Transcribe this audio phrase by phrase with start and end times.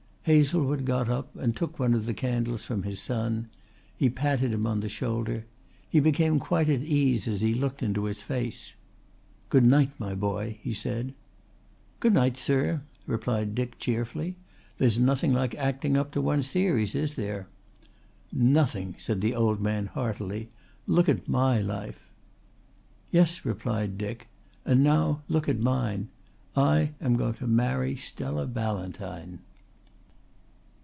[0.25, 3.49] Hazlewood got up and took one of the candles from his son.
[3.97, 5.47] He patted him on the shoulder.
[5.89, 8.73] He became quite at ease as he looked into his face.
[9.49, 11.15] "Good night, my boy," he said.
[11.99, 14.35] "Good night, sir," replied Dick cheerfully.
[14.77, 17.47] "There's nothing like acting up to one's theories, is there?"
[18.31, 20.51] "Nothing," said the old man heartily.
[20.85, 22.11] "Look at my life!"
[23.09, 24.27] "Yes," replied Dick.
[24.65, 26.09] "And now look at mine.
[26.55, 29.39] I am going to marry Stella Ballantyne."